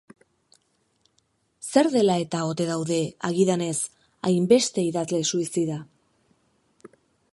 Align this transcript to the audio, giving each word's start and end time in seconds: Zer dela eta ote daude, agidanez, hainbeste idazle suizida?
Zer 1.73 1.89
dela 1.95 2.15
eta 2.23 2.39
ote 2.53 2.67
daude, 2.71 2.97
agidanez, 3.29 3.77
hainbeste 4.31 4.87
idazle 4.93 5.21
suizida? 5.33 5.81